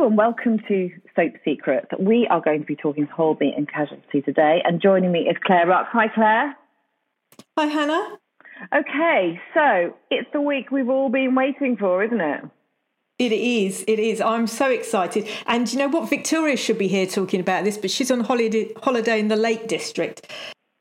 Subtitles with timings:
[0.00, 1.88] Hello and welcome to Soap Secrets.
[1.98, 5.36] We are going to be talking to Holby and casualty today, and joining me is
[5.44, 5.88] Claire Ruck.
[5.92, 6.56] Hi, Claire.
[7.58, 8.18] Hi, Hannah.
[8.74, 12.44] Okay, so it's the week we've all been waiting for, isn't it?
[13.18, 13.84] It is.
[13.86, 14.22] It is.
[14.22, 15.28] I'm so excited.
[15.46, 16.08] And you know what?
[16.08, 19.68] Victoria should be here talking about this, but she's on holiday holiday in the Lake
[19.68, 20.32] District.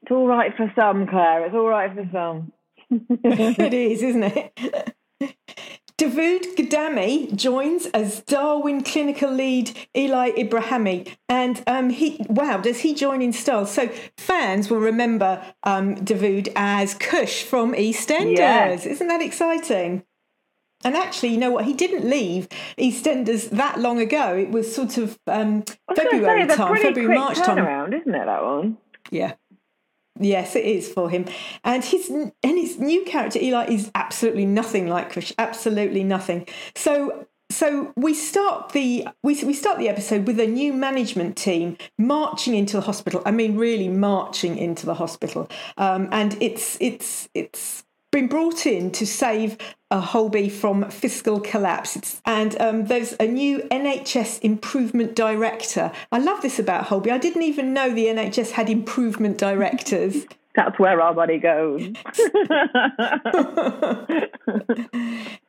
[0.02, 1.46] It's all right for some, Claire.
[1.46, 2.54] It's all right for some.
[2.90, 4.96] it is, isn't it?
[6.00, 12.94] Davood Ghadami joins as Darwin clinical lead Eli Ebrahimi, and um, he wow, does he
[12.94, 13.66] join in style?
[13.66, 18.38] So fans will remember um, Davood as Kush from EastEnders.
[18.38, 18.86] Yes.
[18.86, 20.04] Isn't that exciting?
[20.86, 21.66] And actually, you know what?
[21.66, 22.48] He didn't leave
[22.78, 24.38] EastEnders that long ago.
[24.38, 27.58] It was sort of um, February say, time, February March time.
[27.58, 28.26] turnaround, isn't it?
[28.26, 28.78] That one.
[29.12, 29.34] Yeah.
[30.20, 31.26] Yes, it is for him,
[31.64, 36.46] and his and his new character Eli is absolutely nothing like Kush, absolutely nothing.
[36.76, 41.78] So, so we start the we we start the episode with a new management team
[41.98, 43.22] marching into the hospital.
[43.26, 48.92] I mean, really marching into the hospital, um, and it's it's it's been brought in
[48.92, 49.58] to save
[49.92, 51.96] uh, Holby from fiscal collapse.
[51.96, 55.92] It's, and um, there's a new NHS improvement director.
[56.12, 57.12] I love this about Holby.
[57.12, 60.26] I didn't even know the NHS had improvement directors.
[60.60, 61.82] That's where our money goes.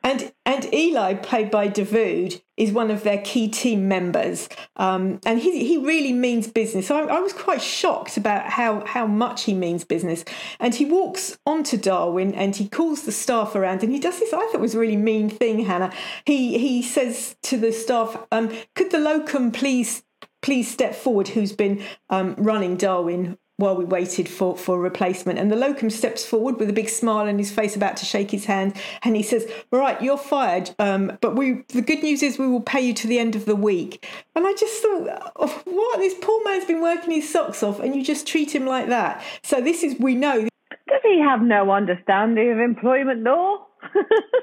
[0.03, 5.37] and and Eli, played by Davood, is one of their key team members, um, and
[5.37, 6.89] he he really means business.
[6.89, 10.23] I, I was quite shocked about how how much he means business.
[10.61, 14.31] And he walks onto Darwin and he calls the staff around, and he does this
[14.31, 15.91] I thought was a really mean thing, Hannah.
[16.25, 20.03] He he says to the staff, um, "Could the locum please?"
[20.41, 21.27] Please step forward.
[21.27, 25.39] Who's been um, running Darwin while we waited for, for a replacement.
[25.39, 28.31] And the locum steps forward with a big smile on his face, about to shake
[28.31, 30.71] his hand, and he says, "Right, you're fired.
[30.79, 33.45] Um, but we the good news is we will pay you to the end of
[33.45, 34.05] the week."
[34.35, 35.99] And I just thought, oh, what?
[35.99, 39.23] This poor man's been working his socks off, and you just treat him like that.
[39.43, 40.47] So this is we know.
[40.87, 43.67] Does he have no understanding of employment law?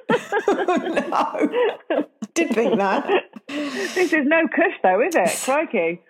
[0.49, 1.51] no,
[2.35, 3.11] did think that.
[3.49, 5.41] This is no Kush, though, is it?
[5.45, 6.01] Crikey.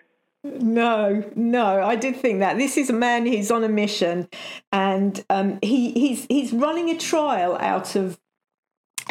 [0.44, 2.58] No, no, I did think that.
[2.58, 4.28] This is a man who's on a mission,
[4.72, 8.18] and um, he he's he's running a trial out of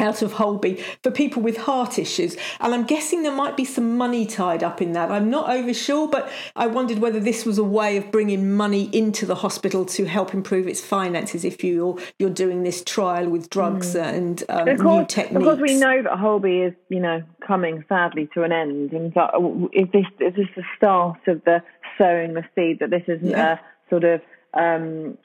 [0.00, 3.96] out of Holby for people with heart issues, and I'm guessing there might be some
[3.96, 5.10] money tied up in that.
[5.10, 8.90] I'm not over sure, but I wondered whether this was a way of bringing money
[8.92, 11.44] into the hospital to help improve its finances.
[11.44, 15.60] If you're you're doing this trial with drugs and um, Of course, new techniques, Because
[15.60, 18.92] we know that Holby is, you know, coming sadly to an end.
[18.92, 21.62] And so, is this is this the start of the
[21.96, 23.58] sowing the seed that this isn't Yeah.
[23.58, 24.20] a sort of
[24.54, 25.18] um,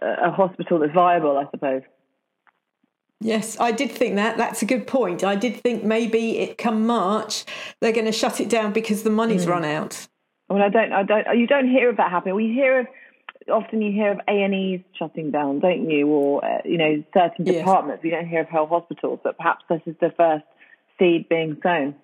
[0.00, 1.36] a hospital that's viable?
[1.38, 1.82] I suppose.
[3.24, 4.36] Yes, I did think that.
[4.36, 5.22] That's a good point.
[5.22, 7.44] I did think maybe it come March
[7.80, 10.08] they're going to shut it down because the money's run out.
[10.48, 11.38] Well, I don't, I don't.
[11.38, 12.34] You don't hear of that happening.
[12.34, 12.86] We hear of
[13.50, 16.08] often you hear of A and E's shutting down, don't you?
[16.08, 17.58] Or uh, you know, certain Yes.
[17.58, 18.02] departments.
[18.02, 20.44] We don't hear of whole hospitals, but perhaps this is the first
[20.98, 21.94] seed being sown.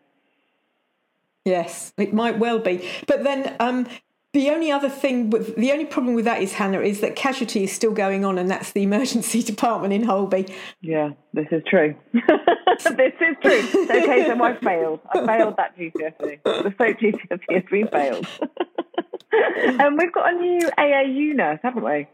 [1.45, 2.89] Yes, it might well be.
[3.07, 3.89] But then um,
[4.35, 7.65] the only other thing, with, the only problem with that is Hannah is that casualty
[7.65, 10.55] is still going on, and that's the emergency department in Holby.
[10.83, 11.95] Yeah, this is true.
[12.13, 13.85] this is true.
[13.85, 15.01] Okay, so I failed.
[15.11, 16.43] I failed that GCSE.
[16.45, 18.27] The soap GCSE has been failed.
[19.33, 22.07] and we've got a new AAU nurse, haven't we?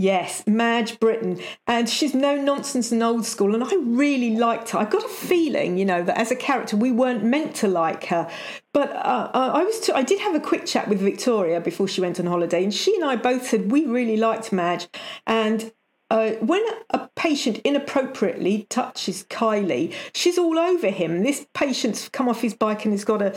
[0.00, 1.40] Yes, Madge Britton.
[1.66, 3.52] And she's no nonsense and old school.
[3.52, 4.78] And I really liked her.
[4.78, 8.04] I got a feeling, you know, that as a character, we weren't meant to like
[8.04, 8.30] her.
[8.72, 12.20] But uh, I was, I did have a quick chat with Victoria before she went
[12.20, 12.62] on holiday.
[12.62, 14.86] And she and I both said we really liked Madge.
[15.26, 15.72] And
[16.10, 21.24] uh, when a patient inappropriately touches Kylie, she's all over him.
[21.24, 23.36] This patient's come off his bike and he's got a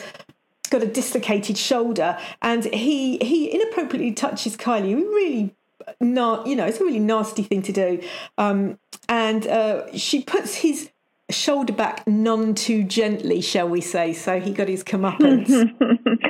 [0.69, 4.95] got a dislocated shoulder, and he he inappropriately touches Kylie.
[4.95, 5.55] We really
[6.01, 8.01] not, you know, it's a really nasty thing to do.
[8.37, 10.91] Um, and uh, she puts his
[11.29, 14.13] shoulder back none too gently, shall we say?
[14.13, 15.71] So he got his comeuppance.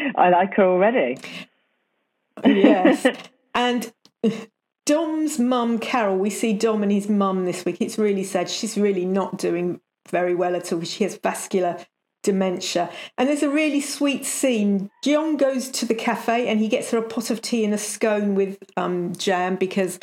[0.15, 1.17] I like her already.
[2.45, 3.05] yes.
[3.53, 3.91] And
[4.85, 7.81] Dom's mum, Carol, we see Dom and his mum this week.
[7.81, 8.49] It's really sad.
[8.49, 10.81] She's really not doing very well at all.
[10.83, 11.77] She has vascular
[12.23, 12.89] dementia.
[13.17, 14.89] And there's a really sweet scene.
[15.03, 17.77] John goes to the cafe and he gets her a pot of tea and a
[17.77, 19.99] scone with um, jam because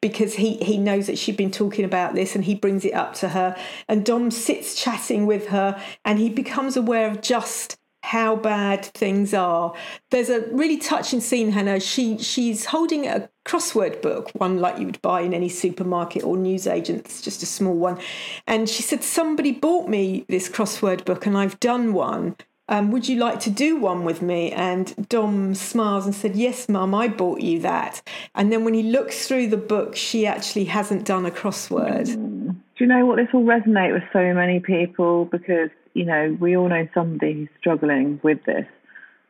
[0.00, 3.14] because he, he knows that she'd been talking about this and he brings it up
[3.14, 3.56] to her.
[3.88, 7.78] And Dom sits chatting with her and he becomes aware of just
[8.12, 9.72] how bad things are.
[10.10, 11.80] There's a really touching scene, Hannah.
[11.80, 16.36] She she's holding a crossword book, one like you would buy in any supermarket or
[16.36, 17.06] newsagent.
[17.06, 17.98] It's just a small one,
[18.46, 22.36] and she said somebody bought me this crossword book, and I've done one.
[22.68, 24.52] Um, would you like to do one with me?
[24.52, 28.02] And Dom smiles and said, Yes, Mum, I bought you that.
[28.34, 32.08] And then when he looks through the book, she actually hasn't done a crossword.
[32.08, 32.56] Mm.
[32.76, 33.16] Do you know what?
[33.16, 37.48] This will resonate with so many people because you know, we all know somebody who's
[37.58, 38.66] struggling with this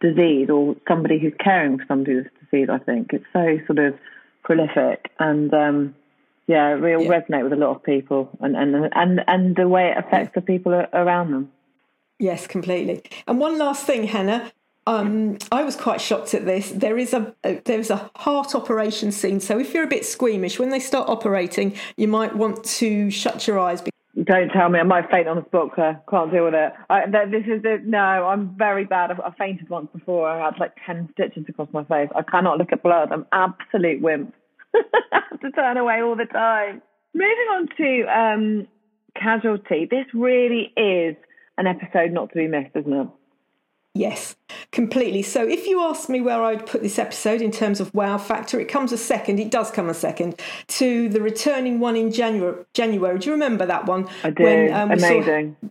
[0.01, 3.13] disease or somebody who's caring for somebody with this disease, I think.
[3.13, 3.99] It's so sort of
[4.43, 5.95] prolific and um,
[6.47, 7.21] yeah, it will yeah.
[7.21, 10.41] resonate with a lot of people and, and and and the way it affects the
[10.41, 11.53] people around them.
[12.19, 13.03] Yes, completely.
[13.27, 14.53] And one last thing, Hannah.
[14.85, 16.71] Um, I was quite shocked at this.
[16.71, 19.39] There is a, a there's a heart operation scene.
[19.39, 23.47] So if you're a bit squeamish when they start operating, you might want to shut
[23.47, 23.81] your eyes
[24.25, 24.79] don't tell me.
[24.79, 26.03] I might faint on the spot, Claire.
[26.11, 26.73] Can't deal with it.
[26.91, 29.11] I, this is no, I'm very bad.
[29.11, 30.29] I've, I fainted once before.
[30.29, 32.11] I had like 10 stitches across my face.
[32.15, 33.11] I cannot look at blood.
[33.11, 34.35] I'm absolute wimp.
[34.75, 36.83] I have to turn away all the time.
[37.15, 38.69] Moving on to um,
[39.15, 39.89] Casualty.
[39.91, 41.17] This really is
[41.57, 43.09] an episode not to be missed, isn't it?
[43.95, 44.37] Yes,
[44.71, 45.21] completely.
[45.23, 48.59] So if you ask me where I'd put this episode in terms of wow factor,
[48.59, 49.39] it comes a second.
[49.39, 52.65] It does come a second to the returning one in January.
[52.73, 53.19] January.
[53.19, 54.09] Do you remember that one?
[54.25, 54.45] I do.
[54.45, 55.57] When, um, Amazing.
[55.61, 55.69] Saw,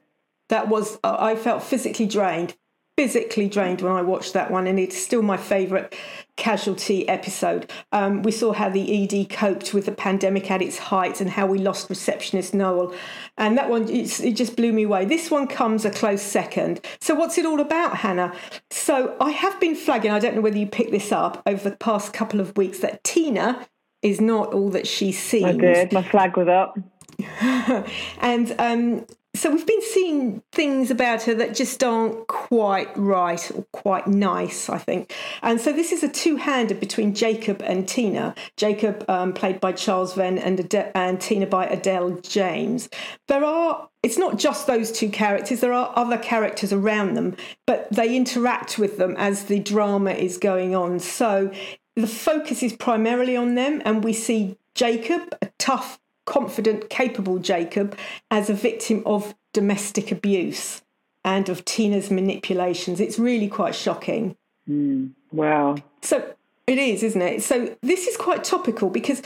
[0.50, 1.00] that was.
[1.04, 2.56] I felt physically drained
[2.98, 5.96] physically drained when I watched that one, and it's still my favourite
[6.42, 7.72] casualty episode.
[7.92, 11.46] Um, we saw how the ED coped with the pandemic at its height and how
[11.46, 12.96] we lost receptionist Noel.
[13.38, 15.06] And that one, it just blew me away.
[15.06, 16.82] This one comes a close second.
[17.00, 18.34] So, what's it all about, Hannah?
[18.72, 21.78] So, I have been flagging, I don't know whether you picked this up over the
[21.78, 23.68] past couple of weeks, that Tina
[24.02, 25.46] is not all that she seems.
[25.46, 25.94] I did.
[25.94, 26.76] My flag was up.
[28.20, 29.06] and um,
[29.42, 34.70] so we've been seeing things about her that just aren't quite right or quite nice,
[34.70, 35.16] I think.
[35.42, 38.36] And so this is a two-hander between Jacob and Tina.
[38.56, 42.88] Jacob, um, played by Charles Venn, and, Ade- and Tina by Adele James.
[43.28, 43.90] There are.
[44.04, 45.60] It's not just those two characters.
[45.60, 47.36] There are other characters around them,
[47.66, 51.00] but they interact with them as the drama is going on.
[51.00, 51.52] So
[51.96, 57.98] the focus is primarily on them, and we see Jacob, a tough confident, capable Jacob
[58.30, 60.82] as a victim of domestic abuse
[61.24, 63.00] and of Tina's manipulations.
[63.00, 64.36] It's really quite shocking.
[64.70, 65.78] Mm, wow.
[66.02, 66.34] So
[66.68, 67.44] it is, isn't it?
[67.44, 69.22] So this is quite topical because,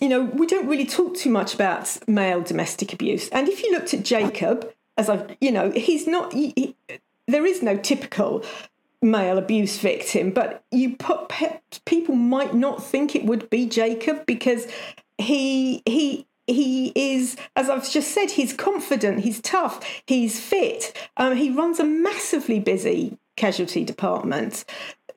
[0.00, 3.28] you know, we don't really talk too much about male domestic abuse.
[3.30, 6.76] And if you looked at Jacob, as I've, you know, he's not, he, he,
[7.26, 8.44] there is no typical
[9.02, 11.30] male abuse victim, but you put
[11.84, 14.66] people might not think it would be Jacob because
[15.18, 20.96] he he he is, as I've just said, he's confident, he's tough, he's fit.
[21.16, 24.64] Um, he runs a massively busy casualty department.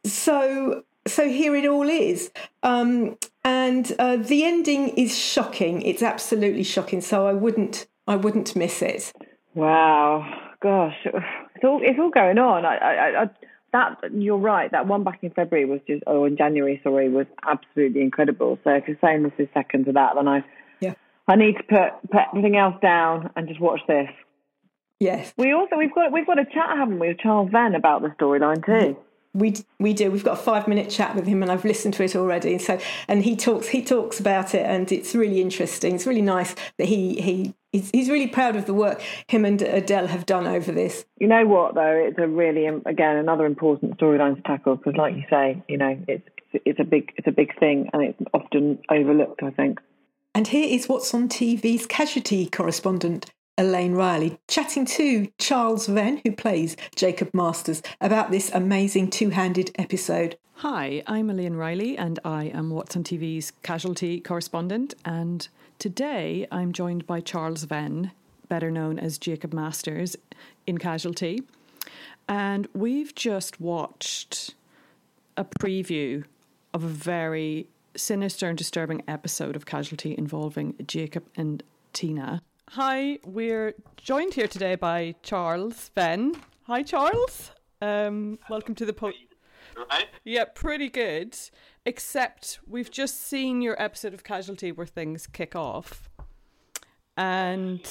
[0.05, 2.31] So so here it all is.
[2.63, 5.81] Um, and uh, the ending is shocking.
[5.81, 7.01] It's absolutely shocking.
[7.01, 9.13] So I wouldn't I wouldn't miss it.
[9.55, 12.65] Wow, gosh, it's all it's all going on.
[12.65, 13.29] I, I, I
[13.71, 14.71] that you're right.
[14.71, 18.59] That one back in February was just, oh, in January, sorry, was absolutely incredible.
[18.63, 20.43] So if you're saying this is second to that, then I,
[20.79, 20.93] yeah,
[21.27, 24.09] I need to put put everything else down and just watch this.
[24.99, 25.33] Yes.
[25.37, 28.09] We also we've got we've got a chat, haven't we, with Charles Venn about the
[28.09, 28.97] storyline too.
[29.33, 30.09] We we do.
[30.09, 32.57] We've got a five minute chat with him, and I've listened to it already.
[32.57, 35.95] So and he talks he talks about it, and it's really interesting.
[35.95, 39.61] It's really nice that he he he's, he's really proud of the work him and
[39.61, 41.05] Adele have done over this.
[41.19, 42.07] You know what though?
[42.07, 45.77] It's a really um, again another important storyline to tackle because, like you say, you
[45.77, 49.43] know it's it's a big it's a big thing, and it's often overlooked.
[49.43, 49.79] I think.
[50.35, 56.31] And here is what's on TV's casualty correspondent, Elaine Riley, chatting to Charles Venn, who
[56.31, 60.37] plays Jacob Masters, about this amazing two handed episode.
[60.53, 64.93] Hi, I'm Elaine Riley, and I am What's on TV's casualty correspondent.
[65.03, 65.45] And
[65.77, 68.11] today I'm joined by Charles Venn,
[68.47, 70.15] better known as Jacob Masters,
[70.65, 71.43] in Casualty.
[72.29, 74.55] And we've just watched
[75.35, 76.23] a preview
[76.73, 81.61] of a very sinister and disturbing episode of Casualty involving Jacob and
[81.91, 82.41] Tina.
[82.73, 86.35] Hi, we're joined here today by Charles Venn.
[86.67, 87.49] Hi, Charles.
[87.81, 89.17] Um, welcome to the post.
[89.75, 90.05] Right?
[90.23, 91.35] Yeah, pretty good.
[91.83, 96.11] Except we've just seen your episode of Casualty where things kick off,
[97.17, 97.81] and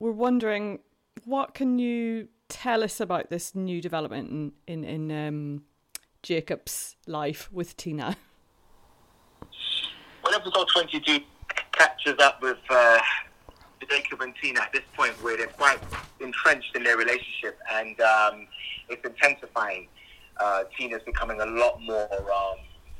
[0.00, 0.80] we're wondering
[1.24, 4.30] what can you tell us about this new development
[4.66, 5.62] in in, in um,
[6.24, 8.16] Jacob's life with Tina.
[10.22, 11.20] when episode 22
[11.70, 12.98] catches up with uh,
[13.88, 15.78] Jacob and Tina at this point where they're quite
[16.20, 18.46] entrenched in their relationship and um,
[18.88, 19.88] it's intensifying.
[20.38, 22.58] Uh, Tina's becoming a lot more, um,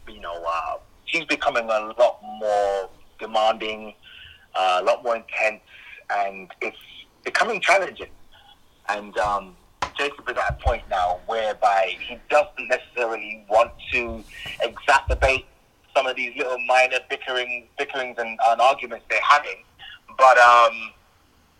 [0.09, 3.95] you know, uh, she's becoming a lot more demanding,
[4.55, 5.63] uh, a lot more intense,
[6.11, 6.77] and it's
[7.25, 8.11] becoming challenging.
[8.89, 9.57] And um,
[9.97, 14.25] Jacob is at a point now whereby he doesn't necessarily want to
[14.63, 15.45] exacerbate
[15.95, 19.65] some of these little minor bickering, bickerings and, and arguments they're having,
[20.21, 20.93] but um,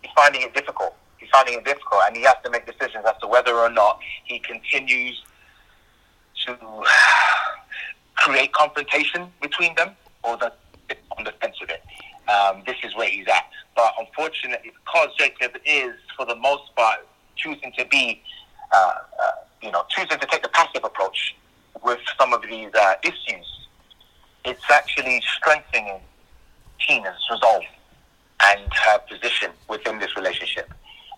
[0.03, 0.95] he's finding it difficult.
[1.17, 3.99] He's finding it difficult, and he has to make decisions as to whether or not
[4.23, 5.21] he continues
[6.45, 6.55] to
[8.15, 10.53] create confrontation between them or the
[11.17, 11.81] on the fence of it.
[12.29, 13.49] Um, this is where he's at.
[13.75, 16.99] But unfortunately, because Jacob is, for the most part,
[17.35, 18.21] choosing to be,
[18.71, 21.35] uh, uh, you know, choosing to take the passive approach
[21.83, 23.67] with some of these uh, issues,
[24.45, 25.99] it's actually strengthening
[26.85, 27.63] Tina's resolve
[28.43, 30.71] and her position within this relationship.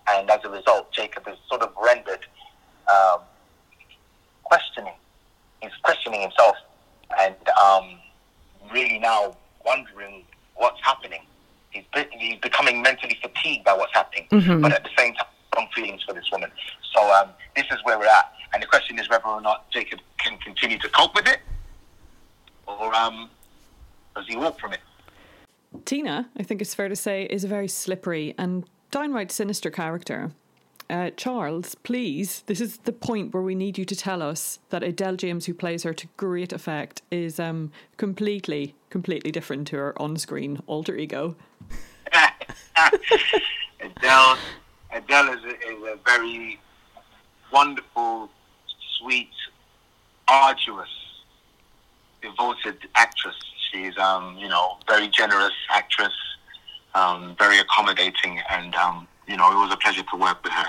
[0.08, 2.26] And as a result, Jacob is sort of rendered
[2.92, 3.20] um,
[4.42, 4.92] questioning.
[5.62, 6.56] He's questioning himself
[7.18, 7.98] and um,
[8.72, 10.24] really now wondering
[10.56, 11.20] what's happening.
[11.70, 14.60] He's, he's becoming mentally fatigued by what's happening, mm-hmm.
[14.60, 16.50] but at the same time, strong feelings for this woman.
[16.94, 18.32] So um, this is where we're at.
[18.52, 21.40] And the question is whether or not Jacob can continue to cope with it
[22.66, 23.30] or um,
[24.14, 24.80] does he walk from it?
[25.84, 30.32] Tina, I think it's fair to say, is a very slippery and downright sinister character.
[30.90, 34.82] Uh, Charles, please, this is the point where we need you to tell us that
[34.82, 40.00] Adele James, who plays her to great effect, is um, completely, completely different to her
[40.00, 41.36] on screen alter ego.
[43.80, 44.36] Adele,
[44.92, 46.60] Adele is a, is a very
[47.50, 48.28] wonderful,
[48.98, 49.30] sweet,
[50.28, 50.88] arduous,
[52.20, 53.36] devoted actress.
[53.74, 56.12] She's, um, you know, very generous actress,
[56.94, 60.66] um, very accommodating, and um, you know, it was a pleasure to work with her.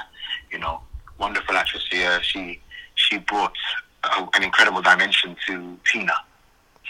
[0.52, 0.82] You know,
[1.20, 2.20] wonderful actress here.
[2.24, 2.60] She
[2.96, 3.56] she brought
[4.04, 6.16] a, an incredible dimension to Tina,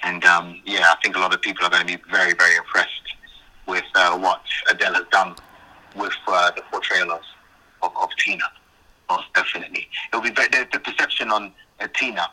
[0.03, 2.55] and um, yeah, I think a lot of people are going to be very very
[2.55, 3.15] impressed
[3.67, 4.41] with uh, what
[4.71, 5.35] Adele has done
[5.97, 7.21] with uh, the portrayal of,
[7.83, 8.45] of, of Tina.
[9.09, 12.29] Most definitely, it will be the, the perception on uh, Tina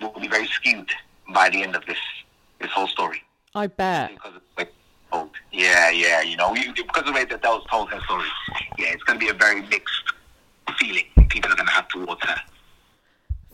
[0.00, 0.90] will be very skewed
[1.34, 1.98] by the end of this
[2.60, 3.22] this whole story.
[3.54, 4.12] I bet.
[4.14, 4.70] Because of the way
[5.10, 5.30] told.
[5.52, 8.24] Yeah, yeah, you know, because of the way that Dell's told her story.
[8.78, 10.12] Yeah, it's going to be a very mixed
[10.78, 12.36] feeling people are going to have towards her.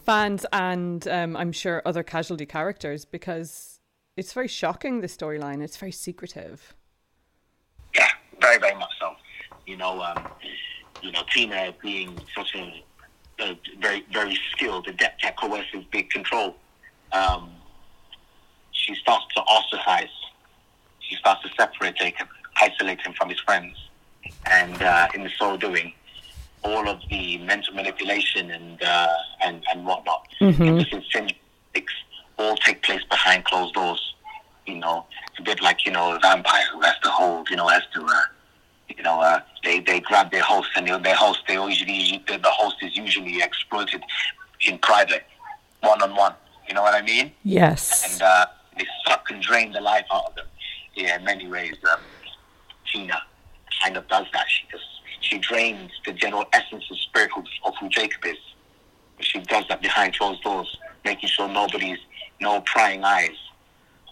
[0.04, 3.80] Fans and um, I'm sure other casualty characters because
[4.16, 5.62] it's very shocking, the storyline.
[5.62, 6.74] It's very secretive.
[7.94, 8.08] Yeah,
[8.40, 9.14] very, very much so.
[9.66, 10.26] You know, um,
[11.02, 12.84] you know, Tina being such a,
[13.40, 16.56] a very, very skilled, adept at coercive big control.
[17.12, 17.51] Um,
[18.92, 20.08] she starts to ostracize.
[20.98, 22.28] He starts to separate Jacob,
[22.60, 23.76] isolate him from his friends.
[24.50, 25.92] And uh, in the so doing,
[26.62, 29.08] all of the mental manipulation and uh,
[29.44, 30.62] and, and whatnot, mm-hmm.
[32.38, 34.14] all take place behind closed doors.
[34.66, 35.06] You know,
[35.38, 38.04] a bit like, you know, a vampire who has to hold, you know, has to,
[38.04, 38.22] uh,
[38.88, 42.50] you know, uh, they, they grab their host and their host, they usually, the, the
[42.50, 44.02] host is usually exploited
[44.60, 45.24] in private,
[45.80, 46.34] one on one.
[46.68, 47.32] You know what I mean?
[47.42, 48.12] Yes.
[48.12, 48.46] And, uh,
[48.76, 50.46] they suck and drain the life out of them.
[50.94, 52.00] Yeah, in many ways, um,
[52.90, 53.20] Tina
[53.82, 54.46] kind of does that.
[54.48, 54.84] She just
[55.20, 58.36] she drains the general essence and spirit of, of who Jacob is.
[59.20, 61.98] She does that behind closed doors, making sure nobody's
[62.40, 63.36] no prying eyes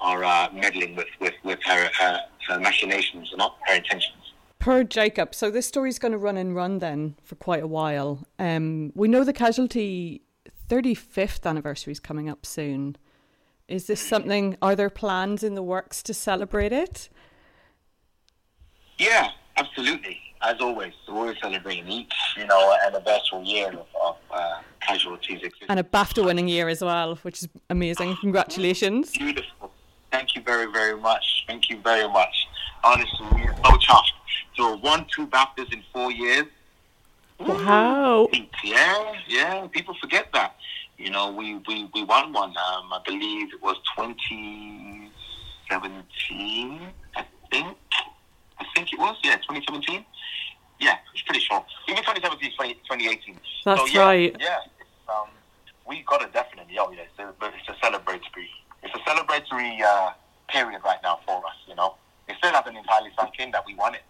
[0.00, 4.14] are uh, meddling with with with her, her, her machinations and not her intentions.
[4.58, 8.26] Per Jacob, so this story's going to run and run then for quite a while.
[8.38, 10.22] Um, we know the casualty
[10.68, 12.96] 35th anniversary is coming up soon.
[13.70, 14.56] Is this something?
[14.60, 17.08] Are there plans in the works to celebrate it?
[18.98, 20.18] Yeah, absolutely.
[20.42, 25.36] As always, we're celebrating each, you know, anniversary year of, of uh, casualties.
[25.36, 25.66] Existence.
[25.68, 28.16] And a BAFTA-winning year as well, which is amazing.
[28.20, 29.12] Congratulations!
[29.12, 29.70] Beautiful.
[30.10, 31.44] Thank you very, very much.
[31.46, 32.48] Thank you very much.
[32.82, 34.12] Honestly, we're so chuffed.
[34.56, 36.46] So, one, two BAFTAs in four years.
[37.38, 38.28] Wow.
[38.64, 39.66] Yeah, yeah.
[39.68, 40.56] People forget that.
[41.00, 42.50] You know, we, we, we won one.
[42.50, 46.80] Um, I believe it was 2017.
[47.16, 47.78] I think.
[48.58, 49.16] I think it was.
[49.24, 50.04] Yeah, 2017.
[50.78, 51.64] Yeah, it's pretty sure.
[51.88, 53.40] Even 2017, 20, 2018.
[53.64, 54.36] That's so, yeah, right.
[54.38, 54.58] Yeah,
[55.08, 55.28] um,
[55.88, 56.78] we got it definitely.
[56.78, 58.50] Oh yeah, it's a, it's a celebratory.
[58.82, 60.12] It's a celebratory uh,
[60.48, 61.56] period right now for us.
[61.66, 61.96] You know,
[62.28, 64.02] it still hasn't entirely sunk in that we won it.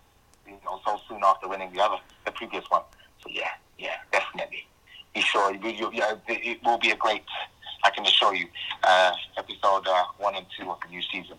[0.45, 2.83] You know, so soon after winning the other, the previous one.
[3.23, 4.67] So yeah, yeah, definitely
[5.15, 7.23] be sure you, you, you, it will be a great.
[7.83, 8.47] I can assure you,
[8.85, 11.37] uh, episode uh, one and two of the new season.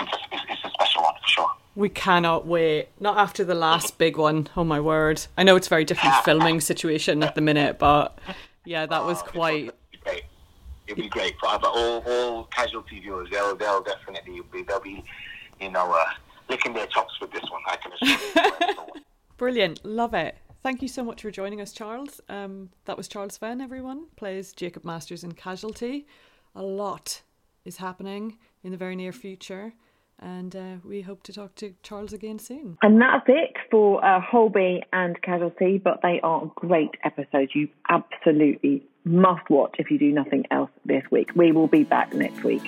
[0.00, 1.50] It's a, it's a special one for sure.
[1.74, 2.88] We cannot wait.
[3.00, 4.48] Not after the last big one.
[4.56, 5.26] Oh my word!
[5.36, 8.18] I know it's a very different filming situation at the minute, but
[8.64, 9.72] yeah, that was quite.
[10.04, 10.24] Great.
[10.86, 13.28] It'd be great for but all, all casualty viewers.
[13.30, 15.04] They'll they'll definitely be they'll be
[15.60, 16.04] you know uh,
[16.48, 17.62] licking their chops with this one.
[17.66, 19.02] I can assure you.
[19.36, 20.36] Brilliant, love it.
[20.62, 22.20] Thank you so much for joining us, Charles.
[22.28, 23.60] Um, that was Charles Venn.
[23.60, 26.06] Everyone plays Jacob Masters in Casualty.
[26.54, 27.22] A lot
[27.64, 29.72] is happening in the very near future
[30.22, 32.78] and uh, we hope to talk to Charles again soon.
[32.82, 37.52] And that's it for uh, Holby and Casualty, but they are great episodes.
[37.54, 41.30] You absolutely must watch if you do nothing else this week.
[41.34, 42.62] We will be back next week.